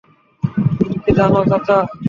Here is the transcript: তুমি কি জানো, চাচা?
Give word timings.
তুমি 0.77 0.95
কি 1.03 1.11
জানো, 1.17 1.39
চাচা? 1.49 1.77